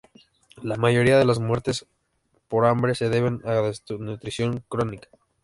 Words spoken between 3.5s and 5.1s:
desnutrición crónica.